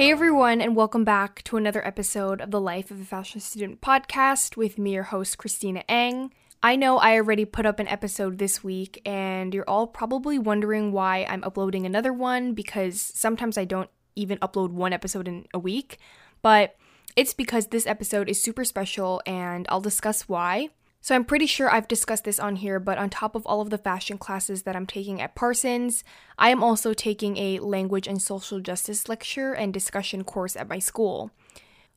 [0.00, 3.82] Hey everyone, and welcome back to another episode of the Life of a Fashion Student
[3.82, 6.32] podcast with me, your host, Christina Eng.
[6.62, 10.92] I know I already put up an episode this week, and you're all probably wondering
[10.92, 15.58] why I'm uploading another one because sometimes I don't even upload one episode in a
[15.58, 15.98] week,
[16.40, 16.76] but
[17.14, 20.70] it's because this episode is super special and I'll discuss why.
[21.02, 23.70] So I'm pretty sure I've discussed this on here, but on top of all of
[23.70, 26.04] the fashion classes that I'm taking at Parsons,
[26.38, 30.78] I am also taking a language and social justice lecture and discussion course at my
[30.78, 31.30] school.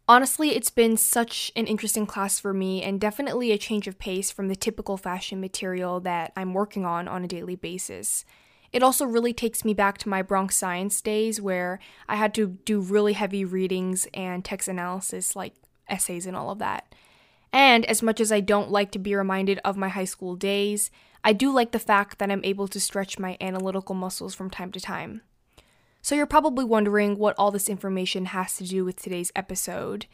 [0.07, 4.31] Honestly, it's been such an interesting class for me and definitely a change of pace
[4.31, 8.23] from the typical fashion material that I'm working on on a daily basis.
[8.71, 12.57] It also really takes me back to my Bronx science days where I had to
[12.65, 15.54] do really heavy readings and text analysis like
[15.88, 16.93] essays and all of that.
[17.53, 20.90] And as much as I don't like to be reminded of my high school days,
[21.23, 24.71] I do like the fact that I'm able to stretch my analytical muscles from time
[24.71, 25.21] to time.
[26.01, 30.07] So you're probably wondering what all this information has to do with today's episode.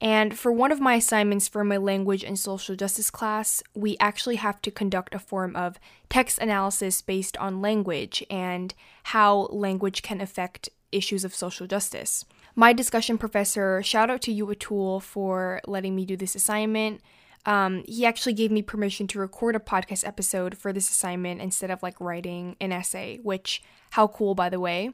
[0.00, 4.36] And for one of my assignments for my language and social justice class, we actually
[4.36, 10.20] have to conduct a form of text analysis based on language and how language can
[10.20, 12.24] affect issues of social justice
[12.58, 17.00] my discussion professor, shout out to you, Atul, for letting me do this assignment.
[17.46, 21.70] Um, he actually gave me permission to record a podcast episode for this assignment instead
[21.70, 24.90] of like writing an essay, which, how cool, by the way.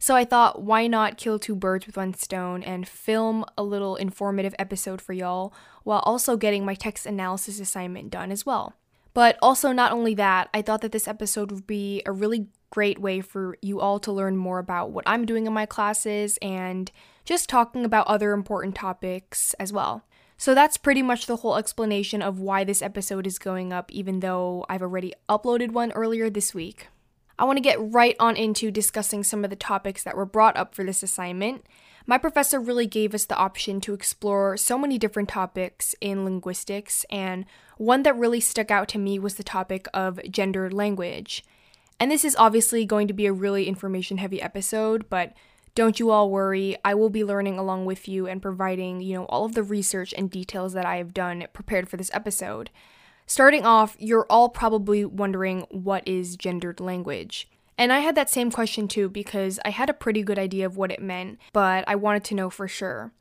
[0.00, 3.94] So I thought, why not kill two birds with one stone and film a little
[3.94, 5.54] informative episode for y'all
[5.84, 8.74] while also getting my text analysis assignment done as well.
[9.14, 12.98] But also, not only that, I thought that this episode would be a really great
[12.98, 16.90] way for you all to learn more about what I'm doing in my classes and
[17.24, 20.02] just talking about other important topics as well.
[20.36, 24.18] So that's pretty much the whole explanation of why this episode is going up, even
[24.18, 26.88] though I've already uploaded one earlier this week.
[27.38, 30.56] I want to get right on into discussing some of the topics that were brought
[30.56, 31.64] up for this assignment.
[32.06, 37.06] My professor really gave us the option to explore so many different topics in linguistics,
[37.08, 37.44] and
[37.78, 41.44] one that really stuck out to me was the topic of gendered language.
[42.00, 45.32] And this is obviously going to be a really information heavy episode, but
[45.74, 49.24] don't you all worry, I will be learning along with you and providing, you know,
[49.26, 52.70] all of the research and details that I have done prepared for this episode.
[53.26, 57.48] Starting off, you're all probably wondering what is gendered language.
[57.76, 60.76] And I had that same question too because I had a pretty good idea of
[60.76, 63.12] what it meant, but I wanted to know for sure.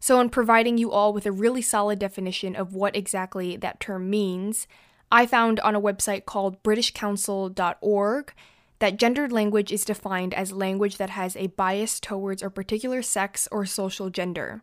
[0.00, 4.10] So, in providing you all with a really solid definition of what exactly that term
[4.10, 4.66] means,
[5.12, 8.32] I found on a website called BritishCouncil.org
[8.78, 13.46] that gendered language is defined as language that has a bias towards a particular sex
[13.52, 14.62] or social gender.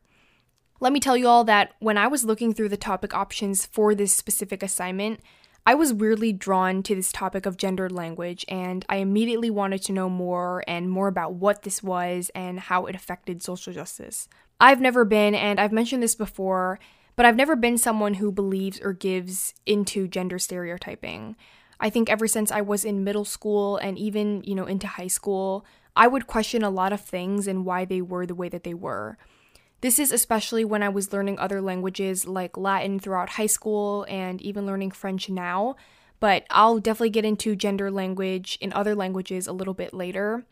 [0.80, 3.94] Let me tell you all that when I was looking through the topic options for
[3.94, 5.20] this specific assignment,
[5.68, 9.94] I was weirdly drawn to this topic of gendered language, and I immediately wanted to
[9.94, 14.28] know more and more about what this was and how it affected social justice.
[14.60, 16.80] I've never been, and I've mentioned this before,
[17.20, 21.36] but I've never been someone who believes or gives into gender stereotyping.
[21.78, 25.08] I think ever since I was in middle school and even, you know, into high
[25.08, 25.66] school,
[25.98, 28.74] I would question a lot of things and why they were the way that they
[28.74, 29.18] were.
[29.82, 34.42] This is especially when I was learning other languages like Latin throughout high school and
[34.42, 35.76] even learning French now,
[36.22, 40.46] but I'll definitely get into gender language in other languages a little bit later.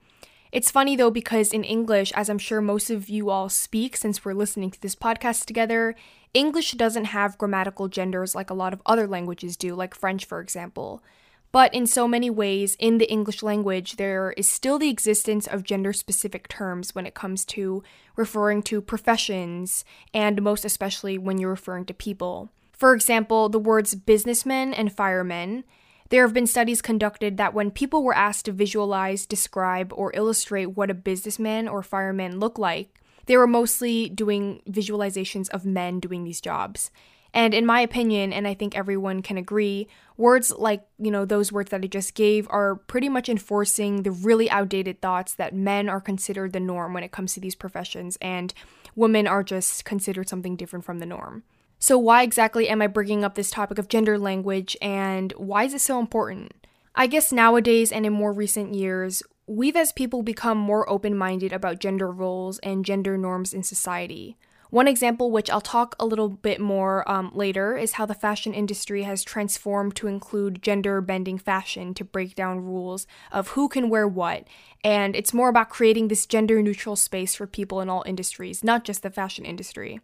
[0.52, 4.24] It's funny though, because in English, as I'm sure most of you all speak since
[4.24, 5.96] we're listening to this podcast together,
[6.38, 10.40] English doesn't have grammatical genders like a lot of other languages do, like French, for
[10.40, 11.04] example.
[11.52, 15.64] But in so many ways, in the English language, there is still the existence of
[15.64, 17.82] gender specific terms when it comes to
[18.16, 19.84] referring to professions,
[20.14, 22.52] and most especially when you're referring to people.
[22.72, 25.64] For example, the words businessmen and firemen
[26.10, 30.68] there have been studies conducted that when people were asked to visualize, describe, or illustrate
[30.68, 36.24] what a businessman or fireman look like, they were mostly doing visualizations of men doing
[36.24, 36.92] these jobs.
[37.34, 41.52] And in my opinion, and I think everyone can agree, words like, you know, those
[41.52, 45.90] words that I just gave are pretty much enforcing the really outdated thoughts that men
[45.90, 48.54] are considered the norm when it comes to these professions and
[48.96, 51.44] women are just considered something different from the norm.
[51.80, 55.76] So, why exactly am I bringing up this topic of gender language and why is
[55.76, 56.54] it so important?
[56.96, 61.54] I guess nowadays and in more recent years, we've as people become more open minded
[61.54, 64.38] about gender roles and gender norms in society.
[64.70, 68.54] One example, which I'll talk a little bit more um, later, is how the fashion
[68.54, 73.90] industry has transformed to include gender bending fashion to break down rules of who can
[73.90, 74.46] wear what.
[74.84, 78.84] And it's more about creating this gender neutral space for people in all industries, not
[78.84, 80.02] just the fashion industry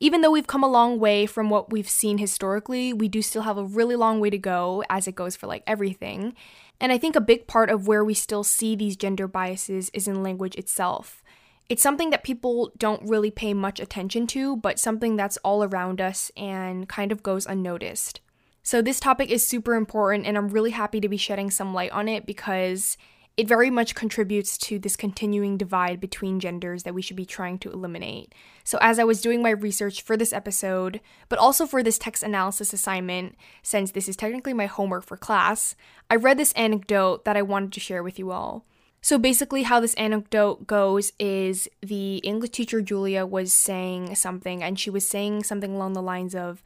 [0.00, 3.42] even though we've come a long way from what we've seen historically, we do still
[3.42, 6.34] have a really long way to go, as it goes for like everything.
[6.80, 10.08] And I think a big part of where we still see these gender biases is
[10.08, 11.22] in language itself.
[11.68, 16.00] It's something that people don't really pay much attention to, but something that's all around
[16.00, 18.20] us and kind of goes unnoticed.
[18.62, 21.92] So, this topic is super important, and I'm really happy to be shedding some light
[21.92, 22.96] on it because
[23.36, 27.58] it very much contributes to this continuing divide between genders that we should be trying
[27.58, 28.32] to eliminate.
[28.62, 32.22] So, as I was doing my research for this episode, but also for this text
[32.22, 35.74] analysis assignment, since this is technically my homework for class,
[36.08, 38.64] I read this anecdote that I wanted to share with you all.
[39.00, 44.78] So, basically, how this anecdote goes is the English teacher Julia was saying something, and
[44.78, 46.62] she was saying something along the lines of,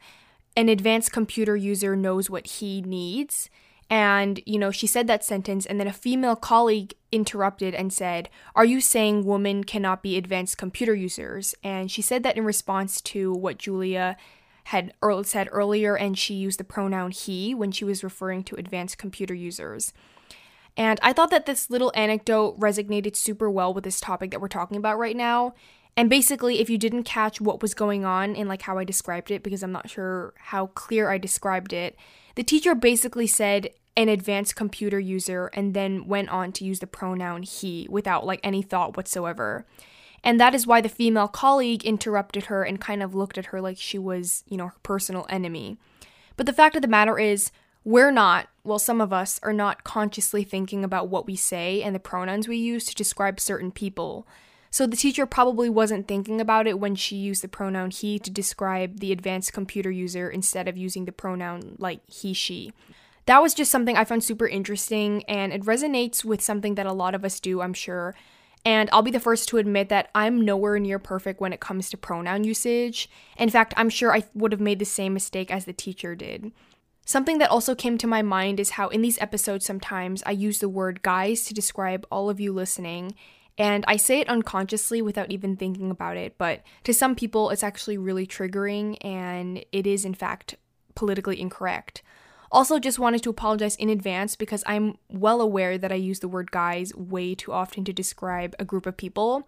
[0.55, 3.49] An advanced computer user knows what he needs
[3.89, 8.29] and, you know, she said that sentence, and then a female colleague interrupted and said,
[8.55, 11.55] Are you saying women cannot be advanced computer users?
[11.63, 14.15] And she said that in response to what Julia
[14.65, 14.93] had
[15.23, 19.33] said earlier, and she used the pronoun he when she was referring to advanced computer
[19.33, 19.91] users.
[20.77, 24.47] And I thought that this little anecdote resonated super well with this topic that we're
[24.47, 25.55] talking about right now.
[25.99, 29.31] And basically, if you didn't catch what was going on in like how I described
[29.31, 31.97] it, because I'm not sure how clear I described it,
[32.35, 36.87] the teacher basically said an advanced computer user and then went on to use the
[36.87, 39.65] pronoun he without like any thought whatsoever.
[40.23, 43.59] And that is why the female colleague interrupted her and kind of looked at her
[43.59, 45.79] like she was, you know, her personal enemy.
[46.37, 47.51] But the fact of the matter is,
[47.83, 51.93] we're not, well, some of us are not consciously thinking about what we say and
[51.93, 54.25] the pronouns we use to describe certain people.
[54.71, 58.29] So the teacher probably wasn't thinking about it when she used the pronoun he to
[58.29, 62.71] describe the advanced computer user instead of using the pronoun like he, she
[63.29, 66.93] that was just something I found super interesting and it resonates with something that a
[66.93, 68.15] lot of us do, I'm sure.
[68.65, 71.91] And I'll be the first to admit that I'm nowhere near perfect when it comes
[71.91, 73.07] to pronoun usage.
[73.37, 76.51] In fact, I'm sure I would have made the same mistake as the teacher did.
[77.05, 80.57] Something that also came to my mind is how in these episodes sometimes I use
[80.57, 83.13] the word guys to describe all of you listening,
[83.59, 87.63] and I say it unconsciously without even thinking about it, but to some people it's
[87.63, 90.55] actually really triggering and it is in fact
[90.95, 92.01] politically incorrect.
[92.51, 96.27] Also, just wanted to apologize in advance because I'm well aware that I use the
[96.27, 99.47] word guys way too often to describe a group of people.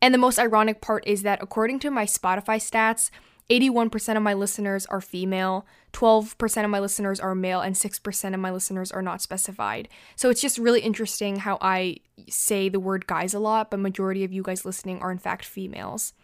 [0.00, 3.10] And the most ironic part is that according to my Spotify stats,
[3.52, 8.40] 81% of my listeners are female, 12% of my listeners are male, and 6% of
[8.40, 9.88] my listeners are not specified.
[10.16, 14.24] So it's just really interesting how I say the word guys a lot, but majority
[14.24, 16.14] of you guys listening are in fact females.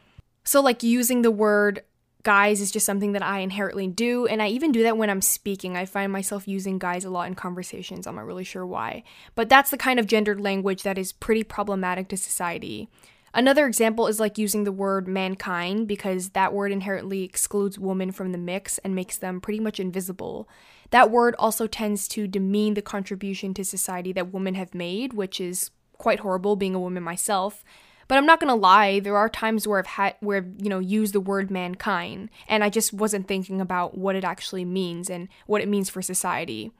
[0.42, 1.82] So like using the word
[2.22, 5.20] guys is just something that I inherently do, and I even do that when I'm
[5.20, 5.76] speaking.
[5.76, 8.06] I find myself using guys a lot in conversations.
[8.06, 9.02] I'm not really sure why.
[9.34, 12.88] But that's the kind of gendered language that is pretty problematic to society.
[13.34, 18.32] Another example is like using the word mankind because that word inherently excludes women from
[18.32, 20.48] the mix and makes them pretty much invisible.
[20.90, 25.40] That word also tends to demean the contribution to society that women have made, which
[25.40, 27.64] is quite horrible being a woman myself.
[28.06, 31.12] But I'm not gonna lie, there are times where I've had where you know used
[31.12, 35.60] the word mankind, and I just wasn't thinking about what it actually means and what
[35.60, 36.72] it means for society.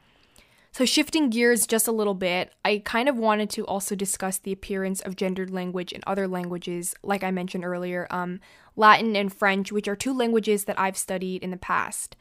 [0.79, 4.53] So, shifting gears just a little bit, I kind of wanted to also discuss the
[4.53, 8.39] appearance of gendered language in other languages, like I mentioned earlier, um,
[8.77, 12.15] Latin and French, which are two languages that I've studied in the past.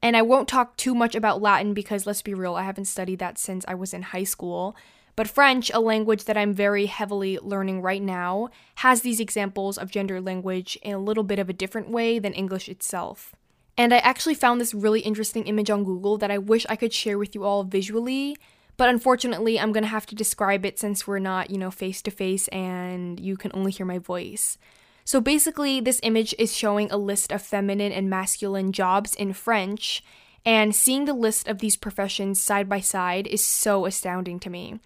[0.00, 3.18] And I won't talk too much about Latin because, let's be real, I haven't studied
[3.18, 4.76] that since I was in high school.
[5.16, 9.90] But French, a language that I'm very heavily learning right now, has these examples of
[9.90, 13.34] gender language in a little bit of a different way than English itself.
[13.78, 16.92] And I actually found this really interesting image on Google that I wish I could
[16.92, 18.36] share with you all visually,
[18.76, 22.10] but unfortunately, I'm gonna have to describe it since we're not, you know, face to
[22.10, 24.58] face and you can only hear my voice.
[25.04, 30.02] So basically, this image is showing a list of feminine and masculine jobs in French,
[30.44, 34.80] and seeing the list of these professions side by side is so astounding to me.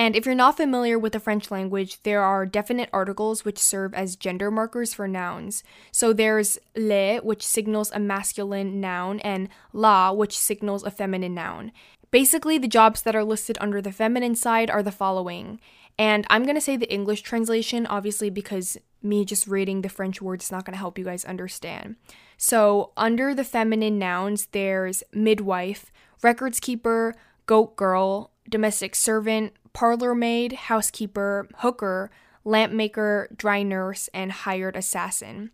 [0.00, 3.92] And if you're not familiar with the French language, there are definite articles which serve
[3.92, 5.62] as gender markers for nouns.
[5.92, 11.70] So there's le, which signals a masculine noun, and la, which signals a feminine noun.
[12.10, 15.60] Basically, the jobs that are listed under the feminine side are the following.
[15.98, 20.22] And I'm going to say the English translation, obviously, because me just reading the French
[20.22, 21.96] words is not going to help you guys understand.
[22.38, 25.92] So, under the feminine nouns, there's midwife,
[26.22, 32.10] records keeper, goat girl, domestic servant, parlor maid, housekeeper, hooker,
[32.44, 35.50] lamp maker, dry nurse, and hired assassin.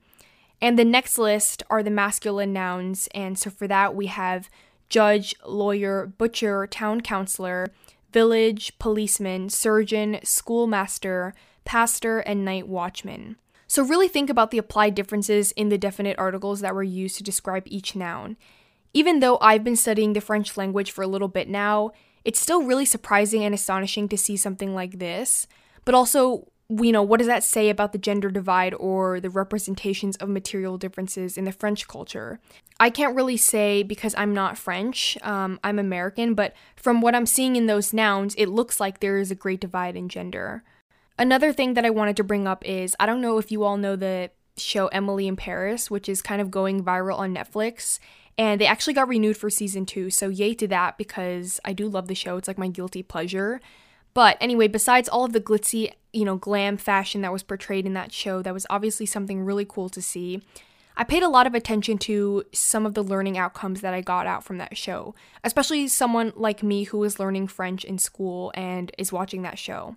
[0.60, 4.48] And the next list are the masculine nouns, and so for that we have
[4.88, 7.66] judge, lawyer, butcher, town councilor,
[8.12, 13.36] village, policeman, surgeon, schoolmaster, pastor, and night watchman.
[13.68, 17.24] So, really think about the applied differences in the definite articles that were used to
[17.24, 18.36] describe each noun.
[18.94, 21.90] Even though I've been studying the French language for a little bit now,
[22.26, 25.46] it's still really surprising and astonishing to see something like this.
[25.84, 30.16] But also, you know, what does that say about the gender divide or the representations
[30.16, 32.40] of material differences in the French culture?
[32.80, 37.26] I can't really say because I'm not French, um, I'm American, but from what I'm
[37.26, 40.64] seeing in those nouns, it looks like there is a great divide in gender.
[41.16, 43.76] Another thing that I wanted to bring up is I don't know if you all
[43.76, 48.00] know the show Emily in Paris, which is kind of going viral on Netflix.
[48.38, 50.10] And they actually got renewed for season two.
[50.10, 52.36] So, yay to that because I do love the show.
[52.36, 53.60] It's like my guilty pleasure.
[54.12, 57.92] But anyway, besides all of the glitzy, you know, glam fashion that was portrayed in
[57.94, 60.42] that show, that was obviously something really cool to see.
[60.96, 64.26] I paid a lot of attention to some of the learning outcomes that I got
[64.26, 65.14] out from that show,
[65.44, 69.96] especially someone like me who is learning French in school and is watching that show.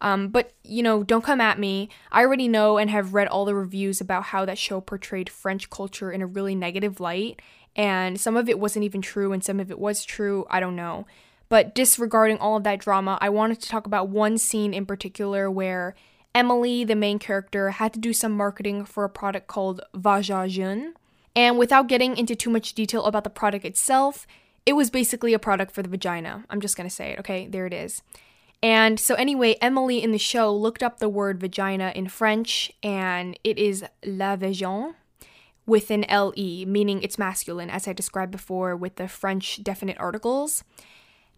[0.00, 1.88] Um, but, you know, don't come at me.
[2.12, 5.70] I already know and have read all the reviews about how that show portrayed French
[5.70, 7.42] culture in a really negative light,
[7.74, 10.46] and some of it wasn't even true, and some of it was true.
[10.50, 11.06] I don't know.
[11.48, 15.50] But disregarding all of that drama, I wanted to talk about one scene in particular
[15.50, 15.94] where
[16.34, 20.92] Emily, the main character, had to do some marketing for a product called Vagin.
[21.34, 24.26] And without getting into too much detail about the product itself,
[24.66, 26.44] it was basically a product for the vagina.
[26.50, 27.46] I'm just gonna say it, okay?
[27.46, 28.02] There it is.
[28.62, 33.38] And so, anyway, Emily in the show looked up the word vagina in French, and
[33.44, 34.94] it is la vagin
[35.64, 40.64] with an LE, meaning it's masculine, as I described before with the French definite articles.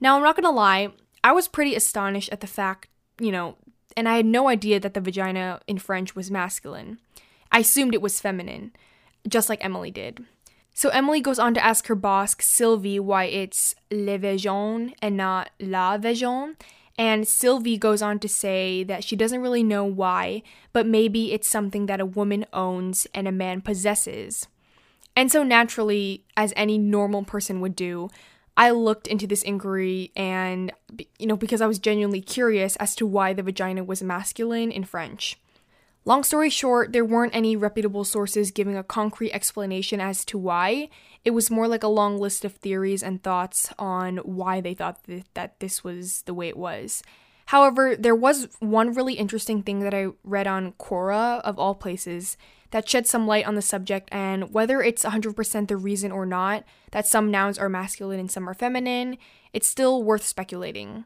[0.01, 2.89] Now, I'm not gonna lie, I was pretty astonished at the fact,
[3.21, 3.57] you know,
[3.97, 6.99] and I had no idea that the vagina in French was masculine.
[7.53, 8.73] I assumed it was feminine,
[9.29, 10.25] just like Emily did.
[10.73, 15.51] So Emily goes on to ask her boss, Sylvie, why it's le vagin and not
[15.59, 16.55] la vagin.
[17.01, 20.43] And Sylvie goes on to say that she doesn't really know why,
[20.75, 24.49] but maybe it's something that a woman owns and a man possesses.
[25.17, 28.11] And so naturally, as any normal person would do,
[28.55, 30.73] I looked into this inquiry and,
[31.19, 34.85] you know, because I was genuinely curious as to why the vagina was masculine in
[34.85, 35.39] French.
[36.07, 40.89] Long story short, there weren't any reputable sources giving a concrete explanation as to why.
[41.25, 45.05] It was more like a long list of theories and thoughts on why they thought
[45.05, 47.03] th- that this was the way it was.
[47.47, 52.39] However, there was one really interesting thing that I read on Quora, of all places,
[52.71, 56.65] that shed some light on the subject and whether it's 100% the reason or not
[56.93, 59.19] that some nouns are masculine and some are feminine,
[59.53, 61.05] it's still worth speculating.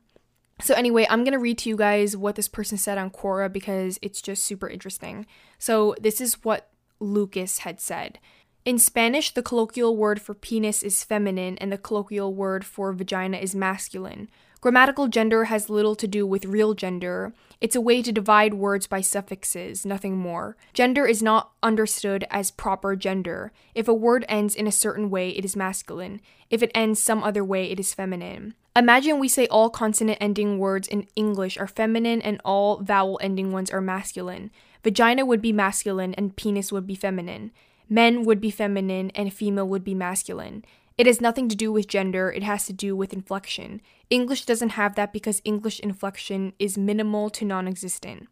[0.61, 3.99] So, anyway, I'm gonna read to you guys what this person said on Quora because
[4.03, 5.27] it's just super interesting.
[5.59, 6.71] So, this is what
[7.01, 8.19] Lucas had said.
[8.65, 13.37] In Spanish, the colloquial word for penis is feminine and the colloquial word for vagina
[13.37, 14.29] is masculine.
[14.63, 17.35] Grammatical gender has little to do with real gender.
[17.61, 20.57] It's a way to divide words by suffixes, nothing more.
[20.73, 23.53] Gender is not understood as proper gender.
[23.75, 26.23] If a word ends in a certain way, it is masculine.
[26.49, 28.55] If it ends some other way, it is feminine.
[28.77, 33.53] Imagine we say all consonant ending words in English are feminine and all vowel ending
[33.53, 34.51] ones are masculine.
[34.83, 37.53] Vagina would be masculine and penis would be feminine.
[37.89, 40.65] Men would be feminine and female would be masculine.
[40.99, 43.81] It has nothing to do with gender, it has to do with inflection.
[44.11, 48.29] English doesn't have that because English inflection is minimal to non existent.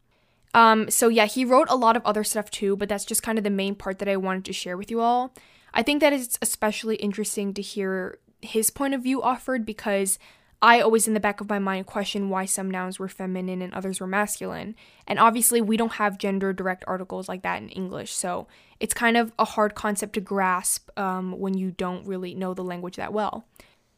[0.54, 3.38] Um, so yeah, he wrote a lot of other stuff too, but that's just kind
[3.38, 5.34] of the main part that I wanted to share with you all.
[5.74, 10.18] I think that it's especially interesting to hear his point of view offered because
[10.60, 13.74] I always in the back of my mind question why some nouns were feminine and
[13.74, 14.76] others were masculine.
[15.08, 18.46] And obviously, we don't have gender direct articles like that in English, so
[18.78, 22.62] it's kind of a hard concept to grasp um, when you don't really know the
[22.62, 23.44] language that well.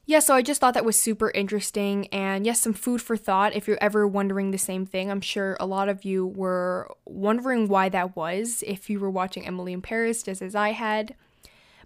[0.06, 3.54] Yeah, so I just thought that was super interesting, and yes, some food for thought
[3.54, 5.10] if you're ever wondering the same thing.
[5.10, 9.46] I'm sure a lot of you were wondering why that was if you were watching
[9.46, 11.14] Emily in Paris, just as I had.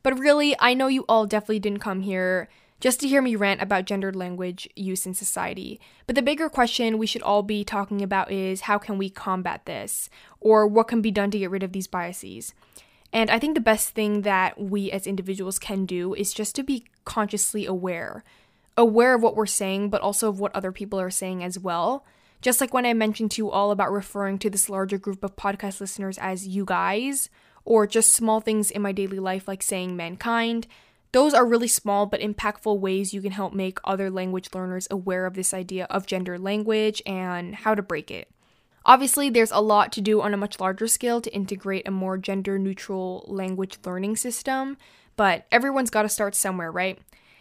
[0.08, 2.48] But really, I know you all definitely didn't come here
[2.80, 5.78] just to hear me rant about gendered language use in society.
[6.06, 9.66] But the bigger question we should all be talking about is how can we combat
[9.66, 10.08] this?
[10.40, 12.54] Or what can be done to get rid of these biases?
[13.12, 16.62] And I think the best thing that we as individuals can do is just to
[16.62, 18.24] be consciously aware.
[18.78, 22.06] Aware of what we're saying, but also of what other people are saying as well.
[22.40, 25.36] Just like when I mentioned to you all about referring to this larger group of
[25.36, 27.28] podcast listeners as you guys,
[27.68, 30.66] or just small things in my daily life like saying mankind,
[31.12, 35.26] those are really small but impactful ways you can help make other language learners aware
[35.26, 38.30] of this idea of gender language and how to break it.
[38.86, 42.16] Obviously, there's a lot to do on a much larger scale to integrate a more
[42.16, 44.78] gender neutral language learning system,
[45.16, 46.98] but everyone's got to start somewhere, right?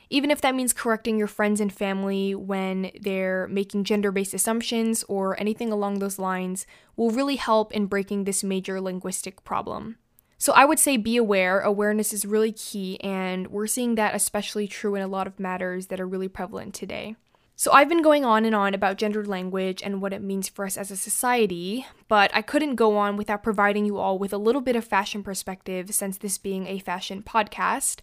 [0.09, 5.05] Even if that means correcting your friends and family when they're making gender based assumptions
[5.07, 6.67] or anything along those lines,
[6.97, 9.95] will really help in breaking this major linguistic problem.
[10.37, 11.61] So I would say be aware.
[11.61, 15.87] Awareness is really key, and we're seeing that especially true in a lot of matters
[15.87, 17.15] that are really prevalent today.
[17.59, 20.63] So, I've been going on and on about gendered language and what it means for
[20.63, 24.37] us as a society, but I couldn't go on without providing you all with a
[24.37, 28.01] little bit of fashion perspective since this being a fashion podcast.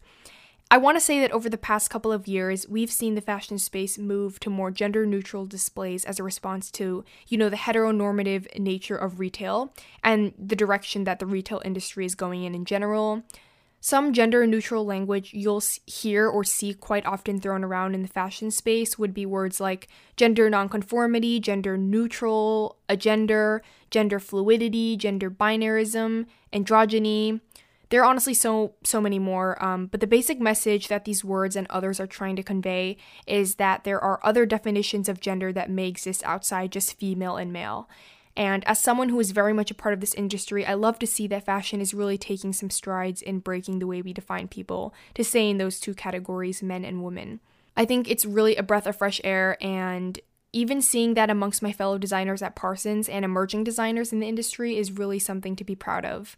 [0.75, 3.59] I want to say that over the past couple of years, we've seen the fashion
[3.59, 8.59] space move to more gender neutral displays as a response to, you know, the heteronormative
[8.59, 13.23] nature of retail and the direction that the retail industry is going in in general.
[13.81, 18.51] Some gender neutral language you'll hear or see quite often thrown around in the fashion
[18.51, 23.61] space would be words like gender nonconformity, gender neutral, agender,
[23.93, 27.39] gender fluidity, gender binarism, androgyny.
[27.91, 31.57] There are honestly so so many more, um, but the basic message that these words
[31.57, 35.71] and others are trying to convey is that there are other definitions of gender that
[35.71, 37.89] may exist outside just female and male,
[38.37, 41.07] and as someone who is very much a part of this industry, I love to
[41.07, 44.93] see that fashion is really taking some strides in breaking the way we define people
[45.15, 47.41] to say in those two categories, men and women.
[47.77, 50.19] I think it's really a breath of fresh air, and
[50.53, 54.77] even seeing that amongst my fellow designers at Parsons and emerging designers in the industry
[54.77, 56.37] is really something to be proud of.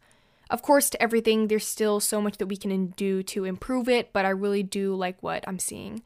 [0.48, 4.12] Of course, to everything, there's still so much that we can do to improve it,
[4.12, 6.02] but I really do like what I'm seeing.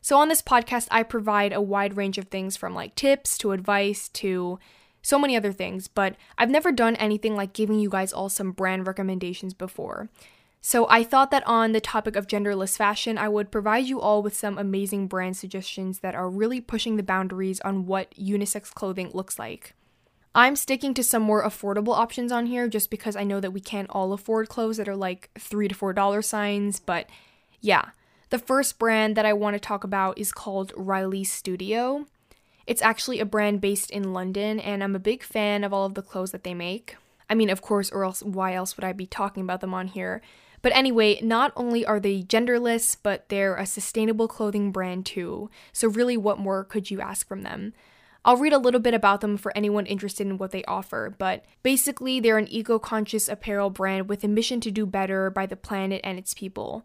[0.00, 3.52] So, on this podcast, I provide a wide range of things from like tips to
[3.52, 4.58] advice to
[5.02, 8.50] so many other things, but I've never done anything like giving you guys all some
[8.50, 10.08] brand recommendations before.
[10.60, 14.20] So I thought that on the topic of genderless fashion, I would provide you all
[14.20, 19.10] with some amazing brand suggestions that are really pushing the boundaries on what unisex clothing
[19.14, 19.74] looks like.
[20.36, 23.60] I'm sticking to some more affordable options on here just because I know that we
[23.60, 27.08] can't all afford clothes that are like 3 to 4 dollar signs, but
[27.62, 27.86] yeah.
[28.28, 32.04] The first brand that I want to talk about is called Riley Studio.
[32.66, 35.94] It's actually a brand based in London, and I'm a big fan of all of
[35.94, 36.96] the clothes that they make.
[37.30, 39.86] I mean, of course, or else why else would I be talking about them on
[39.86, 40.20] here?
[40.60, 45.48] But anyway, not only are they genderless, but they're a sustainable clothing brand too.
[45.72, 47.72] So, really, what more could you ask from them?
[48.26, 51.44] I'll read a little bit about them for anyone interested in what they offer, but
[51.62, 55.54] basically, they're an eco conscious apparel brand with a mission to do better by the
[55.54, 56.84] planet and its people.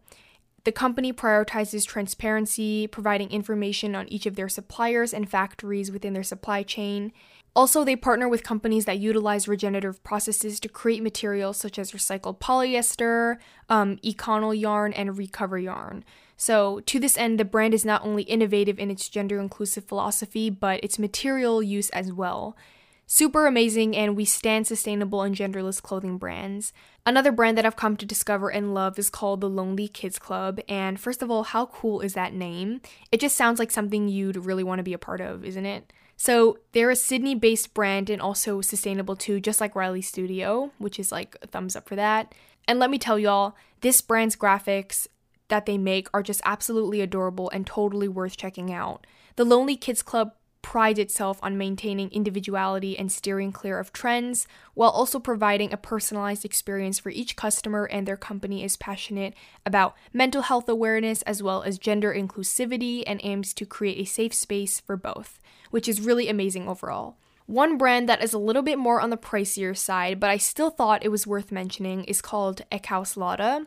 [0.65, 6.21] The company prioritizes transparency, providing information on each of their suppliers and factories within their
[6.21, 7.11] supply chain.
[7.55, 12.37] Also, they partner with companies that utilize regenerative processes to create materials such as recycled
[12.37, 16.05] polyester, um, ECONYL yarn, and recover yarn.
[16.41, 20.49] So, to this end, the brand is not only innovative in its gender inclusive philosophy,
[20.49, 22.57] but its material use as well.
[23.05, 26.73] Super amazing, and we stand sustainable and genderless clothing brands.
[27.05, 30.59] Another brand that I've come to discover and love is called the Lonely Kids Club.
[30.67, 32.81] And first of all, how cool is that name?
[33.11, 35.93] It just sounds like something you'd really want to be a part of, isn't it?
[36.17, 40.97] So they're a Sydney based brand and also sustainable too, just like Riley Studio, which
[40.97, 42.33] is like a thumbs up for that.
[42.67, 45.07] And let me tell y'all, this brand's graphics
[45.51, 49.05] that they make are just absolutely adorable and totally worth checking out.
[49.35, 54.91] The Lonely Kids Club prides itself on maintaining individuality and steering clear of trends, while
[54.91, 59.33] also providing a personalized experience for each customer, and their company is passionate
[59.65, 64.33] about mental health awareness as well as gender inclusivity and aims to create a safe
[64.33, 65.39] space for both,
[65.71, 67.17] which is really amazing overall.
[67.47, 70.69] One brand that is a little bit more on the pricier side, but I still
[70.69, 73.65] thought it was worth mentioning, is called Eckhaus Latta.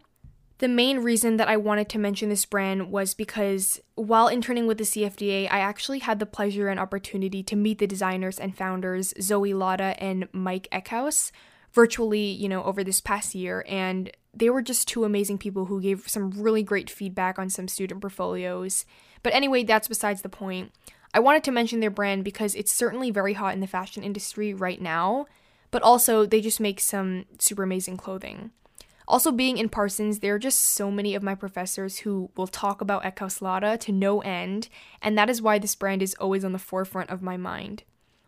[0.65, 4.79] The main reason that I wanted to mention this brand was because while interning with
[4.79, 9.13] the CFDA, I actually had the pleasure and opportunity to meet the designers and founders,
[9.21, 11.33] Zoe Latta and Mike Eckhaus,
[11.75, 13.63] virtually, you know, over this past year.
[13.69, 17.69] And they were just two amazing people who gave some really great feedback on some
[17.69, 18.87] student portfolios.
[19.23, 20.73] But anyway, that's besides the point.
[21.13, 24.55] I wanted to mention their brand because it's certainly very hot in the fashion industry
[24.55, 25.27] right now,
[25.71, 28.53] but also they just make some super amazing clothing.
[29.07, 32.81] Also, being in Parsons, there are just so many of my professors who will talk
[32.81, 34.69] about Eckhaus Latta to no end,
[35.03, 37.83] and that is why this brand is always on the forefront of my mind.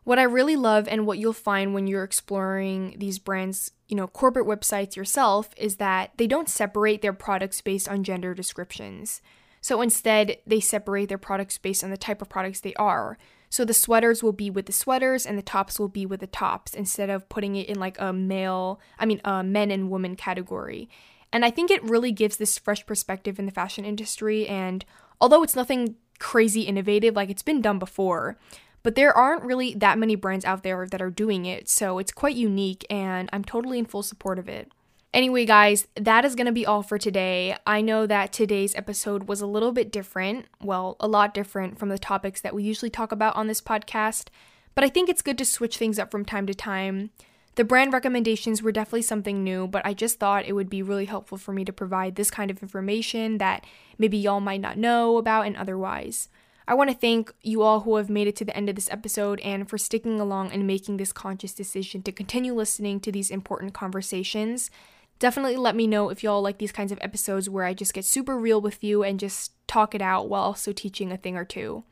[0.05, 4.07] What I really love and what you'll find when you're exploring these brands, you know,
[4.07, 9.21] corporate websites yourself is that they don't separate their products based on gender descriptions.
[9.61, 13.19] So instead, they separate their products based on the type of products they are.
[13.57, 16.27] So the sweaters will be with the sweaters and the tops will be with the
[16.27, 20.15] tops instead of putting it in like a male, I mean, a men and women
[20.15, 20.91] category.
[21.33, 24.47] And I think it really gives this fresh perspective in the fashion industry.
[24.47, 24.85] And
[25.23, 28.37] although it's nothing crazy innovative, like it's been done before,
[28.83, 31.67] but there aren't really that many brands out there that are doing it.
[31.67, 34.71] So it's quite unique and I'm totally in full support of it.
[35.17, 37.57] Anyway, guys, that is going to be all for today.
[37.67, 41.89] I know that today's episode was a little bit different, well, a lot different from
[41.89, 44.27] the topics that we usually talk about on this podcast,
[44.75, 47.13] but I think it's good to switch things up from time to time.
[47.55, 51.07] The brand recommendations were definitely something new, but I just thought it would be really
[51.07, 53.65] helpful for me to provide this kind of information that
[53.97, 56.29] maybe y'all might not know about and otherwise.
[56.69, 58.91] I want to thank you all who have made it to the end of this
[58.91, 63.31] episode and for sticking along and making this conscious decision to continue listening to these
[63.31, 64.71] important conversations.
[65.19, 68.05] Definitely let me know if y'all like these kinds of episodes where I just get
[68.05, 71.45] super real with you and just talk it out while also teaching a thing or
[71.45, 71.85] two.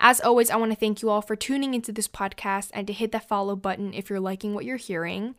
[0.00, 2.92] As always, I want to thank you all for tuning into this podcast and to
[2.92, 5.34] hit that follow button if you're liking what you're hearing.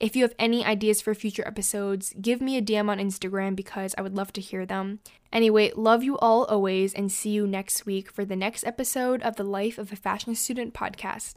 [0.00, 3.94] If you have any ideas for future episodes, give me a DM on Instagram because
[3.96, 4.98] I would love to hear them.
[5.32, 9.36] Anyway, love you all always and see you next week for the next episode of
[9.36, 11.36] the Life of a Fashion Student podcast.